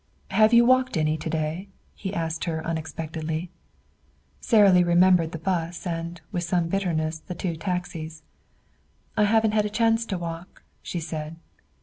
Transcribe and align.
"Have 0.31 0.51
you 0.51 0.65
walked 0.65 0.97
any 0.97 1.15
to 1.15 1.29
day?" 1.29 1.67
he 1.93 2.11
asked 2.11 2.45
her 2.45 2.65
unexpectedly. 2.65 3.51
Sara 4.39 4.71
Lee 4.71 4.81
remembered 4.81 5.31
the 5.31 5.37
bus, 5.37 5.85
and, 5.85 6.19
with 6.31 6.41
some 6.43 6.69
bitterness, 6.69 7.19
the 7.19 7.35
two 7.35 7.55
taxis. 7.55 8.23
"I 9.15 9.25
haven't 9.25 9.51
had 9.51 9.67
a 9.67 9.69
chance 9.69 10.07
to 10.07 10.17
walk," 10.17 10.63
she 10.81 10.99
said. 10.99 11.35